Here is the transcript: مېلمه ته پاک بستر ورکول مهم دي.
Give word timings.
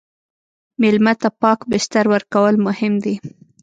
مېلمه 0.81 1.13
ته 1.21 1.29
پاک 1.41 1.59
بستر 1.69 2.05
ورکول 2.13 2.55
مهم 2.67 2.93
دي. 3.03 3.15